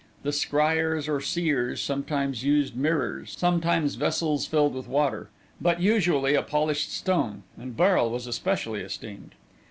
[0.23, 5.29] The scryers or seers sometimes used mirrors, sometimes vessels filled with water,
[5.61, 9.35] but usually a polished stone, and beryl was especially esteemed.